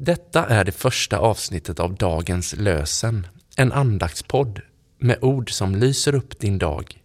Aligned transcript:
Detta 0.00 0.46
är 0.46 0.64
det 0.64 0.72
första 0.72 1.18
avsnittet 1.18 1.80
av 1.80 1.94
dagens 1.94 2.54
lösen, 2.56 3.26
en 3.56 3.72
andaktspodd 3.72 4.60
med 4.98 5.18
ord 5.22 5.50
som 5.50 5.74
lyser 5.74 6.14
upp 6.14 6.38
din 6.38 6.58
dag. 6.58 7.02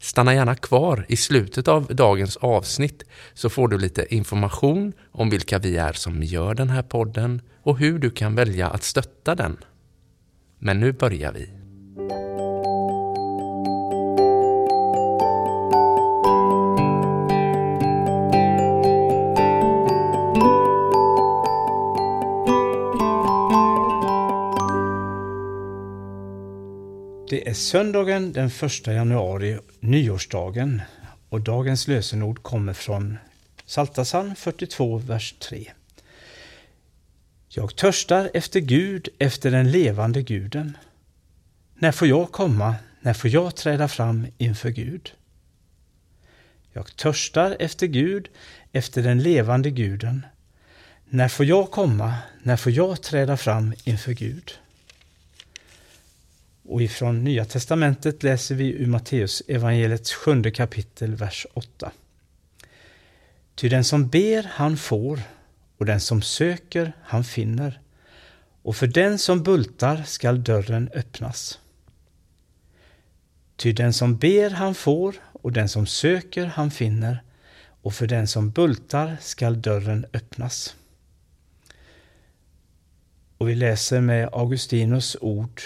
Stanna 0.00 0.34
gärna 0.34 0.54
kvar 0.54 1.06
i 1.08 1.16
slutet 1.16 1.68
av 1.68 1.86
dagens 1.86 2.36
avsnitt 2.36 3.04
så 3.34 3.50
får 3.50 3.68
du 3.68 3.78
lite 3.78 4.14
information 4.14 4.92
om 5.12 5.30
vilka 5.30 5.58
vi 5.58 5.76
är 5.76 5.92
som 5.92 6.22
gör 6.22 6.54
den 6.54 6.70
här 6.70 6.82
podden 6.82 7.40
och 7.62 7.78
hur 7.78 7.98
du 7.98 8.10
kan 8.10 8.34
välja 8.34 8.68
att 8.68 8.82
stötta 8.82 9.34
den. 9.34 9.56
Men 10.58 10.80
nu 10.80 10.92
börjar 10.92 11.32
vi. 11.32 11.57
Det 27.30 27.48
är 27.48 27.54
söndagen 27.54 28.32
den 28.32 28.46
1 28.46 28.86
januari, 28.86 29.58
nyårsdagen, 29.80 30.82
och 31.28 31.40
dagens 31.40 31.88
lösenord 31.88 32.42
kommer 32.42 32.72
från 32.72 33.18
Psaltarpsalm 33.66 34.34
42, 34.34 34.98
vers 34.98 35.34
3. 35.38 35.72
Jag 37.48 37.76
törstar 37.76 38.30
efter 38.34 38.60
Gud, 38.60 39.08
efter 39.18 39.50
den 39.50 39.70
levande 39.70 40.22
guden. 40.22 40.76
När 41.74 41.92
får 41.92 42.08
jag 42.08 42.32
komma, 42.32 42.74
när 43.00 43.14
får 43.14 43.30
jag 43.30 43.56
träda 43.56 43.88
fram 43.88 44.26
inför 44.38 44.70
Gud? 44.70 45.12
Jag 46.72 46.96
törstar 46.96 47.56
efter 47.60 47.86
Gud, 47.86 48.28
efter 48.72 49.02
den 49.02 49.22
levande 49.22 49.70
guden. 49.70 50.26
När 51.08 51.28
får 51.28 51.46
jag 51.46 51.70
komma, 51.70 52.14
när 52.42 52.56
får 52.56 52.72
jag 52.72 53.02
träda 53.02 53.36
fram 53.36 53.74
inför 53.84 54.12
Gud? 54.12 54.58
Och 56.68 56.82
ifrån 56.82 57.24
Nya 57.24 57.44
Testamentet 57.44 58.22
läser 58.22 58.54
vi 58.54 58.72
ur 58.72 58.86
Matteus 58.86 59.42
evangeliets 59.48 60.12
sjunde 60.12 60.50
kapitel, 60.50 61.14
vers 61.14 61.46
8. 61.54 61.92
Ty 63.54 63.68
den 63.68 63.84
som 63.84 64.08
ber, 64.08 64.42
han 64.42 64.76
får, 64.76 65.20
och 65.78 65.86
den 65.86 66.00
som 66.00 66.22
söker, 66.22 66.92
han 67.02 67.24
finner. 67.24 67.80
Och 68.62 68.76
för 68.76 68.86
den 68.86 69.18
som 69.18 69.42
bultar 69.42 70.02
skall 70.06 70.44
dörren 70.44 70.90
öppnas. 70.94 71.58
Ty 73.56 73.72
den 73.72 73.92
som 73.92 74.16
ber, 74.16 74.50
han 74.50 74.74
får, 74.74 75.14
och 75.32 75.52
den 75.52 75.68
som 75.68 75.86
söker, 75.86 76.46
han 76.46 76.70
finner. 76.70 77.22
Och 77.82 77.94
för 77.94 78.06
den 78.06 78.28
som 78.28 78.50
bultar 78.50 79.16
skall 79.20 79.62
dörren 79.62 80.06
öppnas. 80.12 80.76
Och 83.38 83.48
vi 83.48 83.54
läser 83.54 84.00
med 84.00 84.28
Augustinus 84.32 85.16
ord 85.20 85.62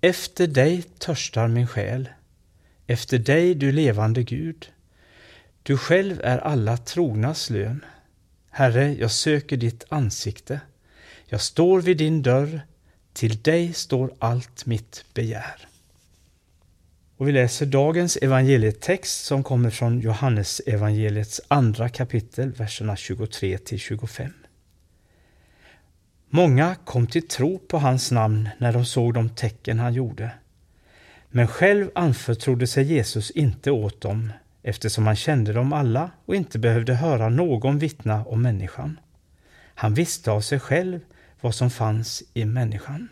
efter 0.00 0.46
dig 0.46 0.82
törstar 0.98 1.48
min 1.48 1.66
själ, 1.66 2.08
efter 2.86 3.18
dig 3.18 3.54
du 3.54 3.72
levande 3.72 4.22
Gud. 4.22 4.72
Du 5.62 5.78
själv 5.78 6.20
är 6.24 6.38
alla 6.38 6.76
trognas 6.76 7.50
lön. 7.50 7.84
Herre, 8.50 8.94
jag 8.94 9.10
söker 9.10 9.56
ditt 9.56 9.84
ansikte. 9.88 10.60
Jag 11.26 11.40
står 11.40 11.80
vid 11.80 11.96
din 11.96 12.22
dörr, 12.22 12.60
till 13.12 13.42
dig 13.42 13.72
står 13.72 14.14
allt 14.18 14.66
mitt 14.66 15.04
begär. 15.14 15.66
Och 17.16 17.28
vi 17.28 17.32
läser 17.32 17.66
dagens 17.66 18.16
evangelietext 18.16 19.24
som 19.24 19.42
kommer 19.42 19.70
från 19.70 20.00
Johannes 20.00 20.60
evangeliets 20.66 21.40
andra 21.48 21.88
kapitel, 21.88 22.52
verserna 22.52 22.96
23 22.96 23.58
till 23.58 23.78
25. 23.78 24.32
Många 26.32 26.74
kom 26.74 27.06
till 27.06 27.28
tro 27.28 27.58
på 27.58 27.78
hans 27.78 28.10
namn 28.10 28.48
när 28.58 28.72
de 28.72 28.84
såg 28.84 29.14
de 29.14 29.28
tecken 29.28 29.78
han 29.78 29.94
gjorde. 29.94 30.30
Men 31.28 31.48
själv 31.48 31.90
anförtrodde 31.94 32.66
sig 32.66 32.84
Jesus 32.84 33.30
inte 33.30 33.70
åt 33.70 34.00
dem 34.00 34.32
eftersom 34.62 35.06
han 35.06 35.16
kände 35.16 35.52
dem 35.52 35.72
alla 35.72 36.10
och 36.26 36.34
inte 36.34 36.58
behövde 36.58 36.94
höra 36.94 37.28
någon 37.28 37.78
vittna 37.78 38.24
om 38.24 38.42
människan. 38.42 39.00
Han 39.74 39.94
visste 39.94 40.30
av 40.30 40.40
sig 40.40 40.60
själv 40.60 41.00
vad 41.40 41.54
som 41.54 41.70
fanns 41.70 42.22
i 42.34 42.44
människan. 42.44 43.08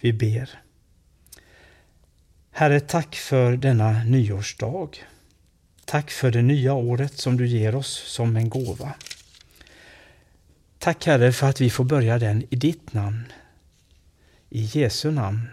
Vi 0.00 0.12
ber. 0.12 0.50
Herre, 2.50 2.80
tack 2.80 3.14
för 3.14 3.56
denna 3.56 4.04
nyårsdag. 4.04 4.88
Tack 5.84 6.10
för 6.10 6.30
det 6.30 6.42
nya 6.42 6.74
året 6.74 7.18
som 7.18 7.36
du 7.36 7.46
ger 7.46 7.74
oss 7.74 8.02
som 8.06 8.36
en 8.36 8.48
gåva. 8.48 8.94
Tack 10.88 11.06
Herre 11.06 11.32
för 11.32 11.48
att 11.48 11.60
vi 11.60 11.70
får 11.70 11.84
börja 11.84 12.18
den 12.18 12.44
i 12.50 12.56
ditt 12.56 12.92
namn, 12.92 13.24
i 14.50 14.60
Jesu 14.60 15.10
namn. 15.10 15.48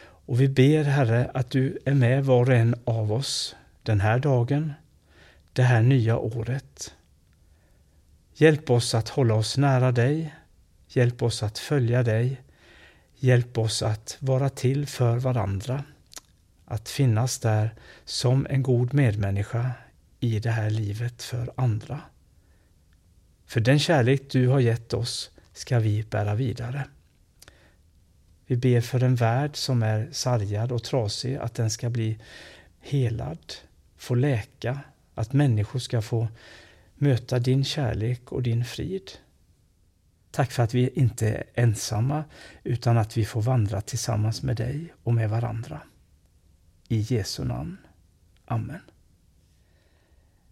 Och 0.00 0.40
vi 0.40 0.48
ber 0.48 0.84
Herre 0.84 1.30
att 1.34 1.50
du 1.50 1.78
är 1.84 1.94
med 1.94 2.24
var 2.24 2.50
och 2.50 2.56
en 2.56 2.74
av 2.84 3.12
oss 3.12 3.56
den 3.82 4.00
här 4.00 4.18
dagen, 4.18 4.72
det 5.52 5.62
här 5.62 5.82
nya 5.82 6.18
året. 6.18 6.94
Hjälp 8.34 8.70
oss 8.70 8.94
att 8.94 9.08
hålla 9.08 9.34
oss 9.34 9.56
nära 9.56 9.92
dig, 9.92 10.34
hjälp 10.88 11.22
oss 11.22 11.42
att 11.42 11.58
följa 11.58 12.02
dig, 12.02 12.40
hjälp 13.16 13.58
oss 13.58 13.82
att 13.82 14.16
vara 14.20 14.48
till 14.48 14.86
för 14.86 15.16
varandra, 15.16 15.84
att 16.64 16.88
finnas 16.88 17.38
där 17.38 17.74
som 18.04 18.46
en 18.50 18.62
god 18.62 18.94
medmänniska 18.94 19.70
i 20.20 20.38
det 20.40 20.50
här 20.50 20.70
livet 20.70 21.22
för 21.22 21.52
andra. 21.56 22.00
För 23.54 23.60
den 23.60 23.78
kärlek 23.78 24.22
du 24.30 24.48
har 24.48 24.60
gett 24.60 24.94
oss 24.94 25.30
ska 25.52 25.78
vi 25.78 26.02
bära 26.02 26.34
vidare. 26.34 26.84
Vi 28.46 28.56
ber 28.56 28.80
för 28.80 29.02
en 29.02 29.14
värld 29.14 29.56
som 29.56 29.82
är 29.82 30.08
sargad 30.12 30.72
och 30.72 30.82
trasig, 30.82 31.36
att 31.36 31.54
den 31.54 31.70
ska 31.70 31.90
bli 31.90 32.18
helad, 32.80 33.52
få 33.96 34.14
läka, 34.14 34.80
att 35.14 35.32
människor 35.32 35.78
ska 35.78 36.02
få 36.02 36.28
möta 36.94 37.38
din 37.38 37.64
kärlek 37.64 38.32
och 38.32 38.42
din 38.42 38.64
frid. 38.64 39.10
Tack 40.30 40.52
för 40.52 40.62
att 40.62 40.74
vi 40.74 40.88
inte 40.88 41.28
är 41.28 41.44
ensamma, 41.54 42.24
utan 42.62 42.98
att 42.98 43.16
vi 43.16 43.24
får 43.24 43.42
vandra 43.42 43.80
tillsammans 43.80 44.42
med 44.42 44.56
dig 44.56 44.94
och 45.02 45.14
med 45.14 45.30
varandra. 45.30 45.80
I 46.88 46.98
Jesu 46.98 47.44
namn. 47.44 47.76
Amen. 48.44 48.80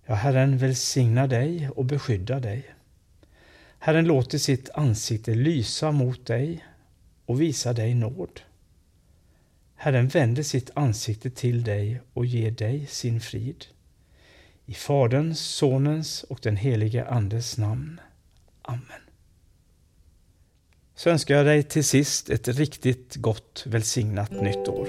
Ja, 0.05 0.15
Herren 0.15 0.59
välsigna 0.59 1.27
dig 1.27 1.69
och 1.69 1.85
beskydda 1.85 2.41
dig. 2.41 2.75
Herren 3.85 4.05
låter 4.05 4.39
sitt 4.39 4.71
ansikte 4.75 5.35
lysa 5.35 5.93
mot 5.93 6.27
dig 6.27 6.65
och 7.27 7.41
visa 7.41 7.73
dig 7.73 7.95
nåd. 7.95 8.41
Herren 9.75 10.09
vänder 10.09 10.43
sitt 10.43 10.71
ansikte 10.75 11.31
till 11.31 11.65
dig 11.65 12.01
och 12.13 12.27
ger 12.27 12.51
dig 12.51 12.87
sin 12.87 13.21
frid. 13.21 13.65
I 14.67 14.75
Faderns, 14.75 15.41
Sonens 15.41 16.23
och 16.23 16.39
den 16.43 16.57
helige 16.57 17.07
Andes 17.07 17.59
namn. 17.59 18.01
Amen. 18.63 19.03
Så 20.95 21.11
önskar 21.11 21.35
jag 21.35 21.47
dig 21.47 21.63
till 21.63 21.85
sist 21.85 22.31
ett 22.31 22.49
riktigt 22.49 23.17
gott 23.17 23.65
välsignat 23.67 24.31
nytt 24.31 24.69
år. 24.69 24.89